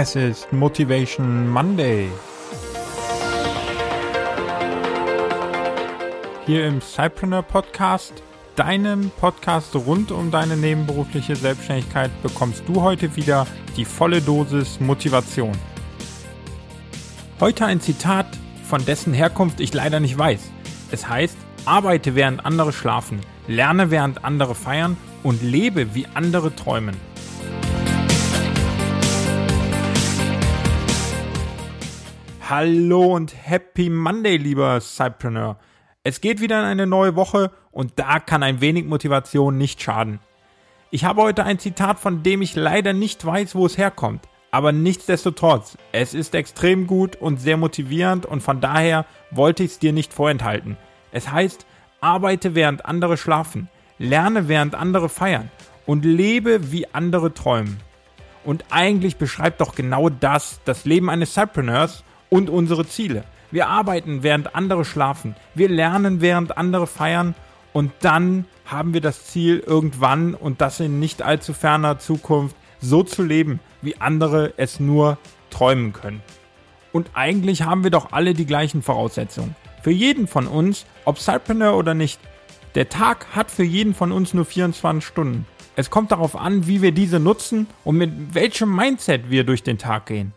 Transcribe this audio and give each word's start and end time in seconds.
Es 0.00 0.14
ist 0.14 0.52
Motivation 0.52 1.48
Monday. 1.50 2.08
Hier 6.46 6.66
im 6.68 6.80
Cypreneur 6.80 7.42
Podcast, 7.42 8.12
deinem 8.54 9.10
Podcast 9.18 9.74
rund 9.74 10.12
um 10.12 10.30
deine 10.30 10.56
nebenberufliche 10.56 11.34
Selbstständigkeit, 11.34 12.12
bekommst 12.22 12.62
du 12.68 12.80
heute 12.80 13.16
wieder 13.16 13.44
die 13.76 13.84
volle 13.84 14.22
Dosis 14.22 14.78
Motivation. 14.78 15.50
Heute 17.40 17.66
ein 17.66 17.80
Zitat, 17.80 18.28
von 18.62 18.84
dessen 18.84 19.12
Herkunft 19.12 19.58
ich 19.58 19.74
leider 19.74 19.98
nicht 19.98 20.16
weiß. 20.16 20.52
Es 20.92 21.08
heißt, 21.08 21.36
arbeite 21.64 22.14
während 22.14 22.46
andere 22.46 22.72
schlafen, 22.72 23.20
lerne 23.48 23.90
während 23.90 24.24
andere 24.24 24.54
feiern 24.54 24.96
und 25.24 25.42
lebe 25.42 25.92
wie 25.96 26.06
andere 26.14 26.54
träumen. 26.54 27.07
Hallo 32.50 33.14
und 33.14 33.34
Happy 33.46 33.90
Monday, 33.90 34.38
lieber 34.38 34.80
Cypreneur. 34.80 35.58
Es 36.02 36.22
geht 36.22 36.40
wieder 36.40 36.58
in 36.60 36.64
eine 36.64 36.86
neue 36.86 37.14
Woche 37.14 37.50
und 37.72 37.98
da 37.98 38.20
kann 38.20 38.42
ein 38.42 38.62
wenig 38.62 38.86
Motivation 38.86 39.58
nicht 39.58 39.82
schaden. 39.82 40.18
Ich 40.90 41.04
habe 41.04 41.20
heute 41.20 41.44
ein 41.44 41.58
Zitat, 41.58 42.00
von 42.00 42.22
dem 42.22 42.40
ich 42.40 42.56
leider 42.56 42.94
nicht 42.94 43.22
weiß, 43.22 43.54
wo 43.54 43.66
es 43.66 43.76
herkommt. 43.76 44.26
Aber 44.50 44.72
nichtsdestotrotz, 44.72 45.76
es 45.92 46.14
ist 46.14 46.34
extrem 46.34 46.86
gut 46.86 47.16
und 47.16 47.38
sehr 47.38 47.58
motivierend 47.58 48.24
und 48.24 48.42
von 48.42 48.62
daher 48.62 49.04
wollte 49.30 49.62
ich 49.62 49.72
es 49.72 49.78
dir 49.78 49.92
nicht 49.92 50.14
vorenthalten. 50.14 50.78
Es 51.12 51.30
heißt, 51.30 51.66
arbeite 52.00 52.54
während 52.54 52.86
andere 52.86 53.18
schlafen, 53.18 53.68
lerne 53.98 54.48
während 54.48 54.74
andere 54.74 55.10
feiern 55.10 55.50
und 55.84 56.06
lebe 56.06 56.72
wie 56.72 56.86
andere 56.94 57.34
träumen. 57.34 57.78
Und 58.42 58.64
eigentlich 58.70 59.16
beschreibt 59.18 59.60
doch 59.60 59.74
genau 59.74 60.08
das 60.08 60.62
das 60.64 60.86
Leben 60.86 61.10
eines 61.10 61.34
Cypreneurs 61.34 62.04
und 62.30 62.50
unsere 62.50 62.86
Ziele. 62.86 63.24
Wir 63.50 63.68
arbeiten, 63.68 64.22
während 64.22 64.54
andere 64.54 64.84
schlafen. 64.84 65.34
Wir 65.54 65.68
lernen, 65.68 66.20
während 66.20 66.58
andere 66.58 66.86
feiern. 66.86 67.34
Und 67.72 67.92
dann 68.00 68.44
haben 68.66 68.92
wir 68.92 69.00
das 69.00 69.24
Ziel, 69.24 69.62
irgendwann 69.64 70.34
und 70.34 70.60
das 70.60 70.80
in 70.80 71.00
nicht 71.00 71.22
allzu 71.22 71.54
ferner 71.54 71.98
Zukunft 71.98 72.56
so 72.80 73.02
zu 73.02 73.22
leben, 73.22 73.60
wie 73.80 74.00
andere 74.00 74.52
es 74.56 74.80
nur 74.80 75.18
träumen 75.50 75.92
können. 75.92 76.22
Und 76.92 77.10
eigentlich 77.14 77.62
haben 77.62 77.84
wir 77.84 77.90
doch 77.90 78.12
alle 78.12 78.34
die 78.34 78.46
gleichen 78.46 78.82
Voraussetzungen. 78.82 79.56
Für 79.82 79.90
jeden 79.90 80.26
von 80.26 80.46
uns, 80.46 80.84
ob 81.04 81.18
Cypreneur 81.18 81.76
oder 81.76 81.94
nicht, 81.94 82.20
der 82.74 82.88
Tag 82.88 83.28
hat 83.34 83.50
für 83.50 83.64
jeden 83.64 83.94
von 83.94 84.12
uns 84.12 84.34
nur 84.34 84.44
24 84.44 85.04
Stunden. 85.04 85.46
Es 85.76 85.90
kommt 85.90 86.12
darauf 86.12 86.36
an, 86.36 86.66
wie 86.66 86.82
wir 86.82 86.92
diese 86.92 87.20
nutzen 87.20 87.68
und 87.84 87.96
mit 87.96 88.34
welchem 88.34 88.74
Mindset 88.74 89.30
wir 89.30 89.44
durch 89.44 89.62
den 89.62 89.78
Tag 89.78 90.06
gehen. 90.06 90.32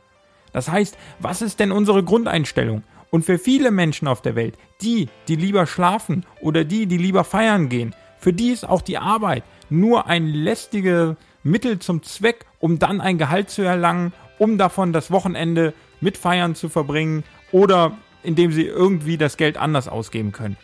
Das 0.53 0.69
heißt, 0.69 0.97
was 1.19 1.41
ist 1.41 1.59
denn 1.59 1.71
unsere 1.71 2.03
Grundeinstellung? 2.03 2.83
Und 3.09 3.25
für 3.25 3.37
viele 3.37 3.71
Menschen 3.71 4.07
auf 4.07 4.21
der 4.21 4.35
Welt, 4.35 4.57
die, 4.81 5.09
die 5.27 5.35
lieber 5.35 5.65
schlafen 5.65 6.25
oder 6.39 6.63
die, 6.63 6.85
die 6.85 6.97
lieber 6.97 7.23
feiern 7.23 7.67
gehen, 7.69 7.93
für 8.19 8.33
die 8.33 8.51
ist 8.51 8.67
auch 8.67 8.81
die 8.81 8.97
Arbeit 8.97 9.43
nur 9.69 10.07
ein 10.07 10.27
lästiges 10.27 11.15
Mittel 11.43 11.79
zum 11.79 12.03
Zweck, 12.03 12.45
um 12.59 12.79
dann 12.79 13.01
ein 13.01 13.17
Gehalt 13.17 13.49
zu 13.49 13.63
erlangen, 13.63 14.13
um 14.37 14.57
davon 14.57 14.93
das 14.93 15.11
Wochenende 15.11 15.73
mit 15.99 16.17
Feiern 16.17 16.55
zu 16.55 16.69
verbringen 16.69 17.23
oder 17.51 17.97
indem 18.23 18.51
sie 18.51 18.65
irgendwie 18.65 19.17
das 19.17 19.37
Geld 19.37 19.57
anders 19.57 19.87
ausgeben 19.87 20.31
können. 20.31 20.57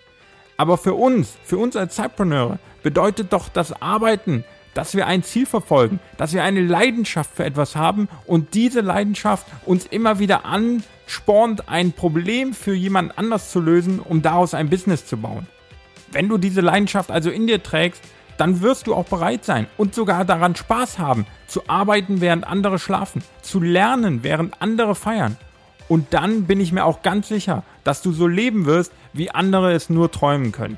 Aber 0.57 0.77
für 0.77 0.93
uns, 0.93 1.35
für 1.43 1.57
uns 1.57 1.75
als 1.75 1.95
Zeitpreneure, 1.95 2.59
bedeutet 2.83 3.33
doch 3.33 3.49
das 3.49 3.81
Arbeiten, 3.81 4.43
dass 4.77 4.95
wir 4.95 5.07
ein 5.07 5.23
Ziel 5.23 5.47
verfolgen, 5.47 5.99
dass 6.17 6.33
wir 6.33 6.43
eine 6.43 6.61
Leidenschaft 6.61 7.31
für 7.35 7.43
etwas 7.43 7.75
haben 7.75 8.07
und 8.27 8.53
diese 8.53 8.81
Leidenschaft 8.81 9.47
uns 9.65 9.87
immer 9.87 10.19
wieder 10.19 10.45
anspornt, 10.45 11.67
ein 11.67 11.93
Problem 11.93 12.53
für 12.53 12.75
jemand 12.75 13.17
anders 13.17 13.49
zu 13.49 13.59
lösen, 13.59 13.99
um 13.99 14.21
daraus 14.21 14.53
ein 14.53 14.69
Business 14.69 15.07
zu 15.07 15.17
bauen. 15.17 15.47
Wenn 16.11 16.29
du 16.29 16.37
diese 16.37 16.61
Leidenschaft 16.61 17.09
also 17.09 17.31
in 17.31 17.47
dir 17.47 17.63
trägst, 17.63 18.03
dann 18.37 18.61
wirst 18.61 18.85
du 18.85 18.93
auch 18.93 19.05
bereit 19.05 19.43
sein 19.43 19.65
und 19.77 19.95
sogar 19.95 20.25
daran 20.25 20.55
Spaß 20.55 20.99
haben, 20.99 21.25
zu 21.47 21.67
arbeiten, 21.67 22.21
während 22.21 22.45
andere 22.45 22.77
schlafen, 22.77 23.23
zu 23.41 23.59
lernen, 23.59 24.21
während 24.21 24.61
andere 24.61 24.93
feiern. 24.93 25.37
Und 25.87 26.13
dann 26.13 26.43
bin 26.43 26.59
ich 26.59 26.71
mir 26.71 26.85
auch 26.85 27.01
ganz 27.01 27.29
sicher, 27.29 27.63
dass 27.83 28.03
du 28.03 28.11
so 28.11 28.27
leben 28.27 28.67
wirst, 28.67 28.91
wie 29.11 29.31
andere 29.31 29.73
es 29.73 29.89
nur 29.89 30.11
träumen 30.11 30.51
können. 30.51 30.77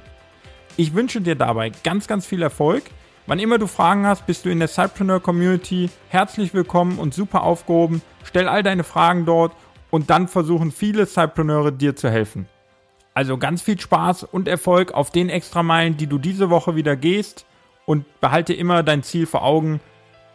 Ich 0.78 0.94
wünsche 0.94 1.20
dir 1.20 1.36
dabei 1.36 1.74
ganz, 1.84 2.08
ganz 2.08 2.26
viel 2.26 2.42
Erfolg. 2.42 2.84
Wann 3.30 3.38
immer 3.38 3.60
du 3.60 3.68
Fragen 3.68 4.08
hast, 4.08 4.26
bist 4.26 4.44
du 4.44 4.50
in 4.50 4.58
der 4.58 4.68
Cypreneur 4.68 5.20
Community 5.20 5.92
herzlich 6.08 6.56
willkommen 6.56 6.98
und 6.98 7.14
super 7.14 7.44
aufgehoben. 7.44 8.02
Stell 8.24 8.48
all 8.48 8.64
deine 8.64 8.84
Fragen 8.84 9.28
dort 9.28 9.52
und 9.92 10.10
dann 10.10 10.28
versuchen 10.28 10.72
viele 10.72 11.06
Cypreneure 11.06 11.72
dir 11.72 11.96
zu 11.96 12.10
helfen. 12.10 12.48
Also 13.14 13.38
ganz 13.38 13.62
viel 13.62 13.80
Spaß 13.80 14.24
und 14.24 14.48
Erfolg 14.48 14.94
auf 14.94 15.12
den 15.12 15.30
Extrameilen, 15.30 15.96
die 15.96 16.08
du 16.08 16.18
diese 16.18 16.50
Woche 16.50 16.76
wieder 16.76 16.96
gehst 16.96 17.46
und 17.86 18.20
behalte 18.20 18.56
immer 18.56 18.82
dein 18.82 19.04
Ziel 19.04 19.28
vor 19.28 19.44
Augen 19.44 19.80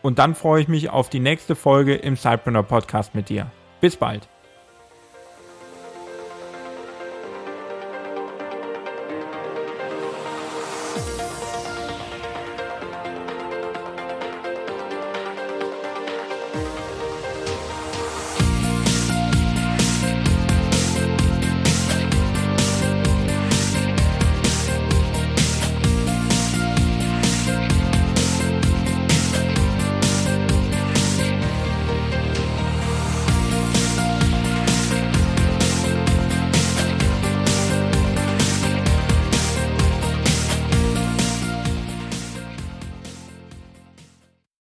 und 0.03 0.21
dann 0.21 0.37
freue 0.37 0.63
ich 0.63 0.69
mich 0.69 0.89
auf 0.89 1.11
die 1.11 1.19
nächste 1.19 1.57
Folge 1.57 1.97
im 1.97 2.17
Cypreneur 2.17 2.63
Podcast 2.63 3.17
mit 3.17 3.29
dir. 3.29 3.51
Bis 3.81 3.97
bald. 3.97 4.29